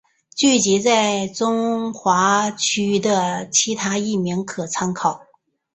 [0.35, 5.21] 剧集在大中华区的其他译名可参考。